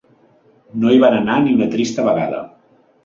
No 0.83 0.93
hi 0.95 1.03
van 1.05 1.17
anar 1.17 1.35
ni 1.43 1.53
una 1.59 1.67
trista 1.77 2.07
vegada. 2.09 2.41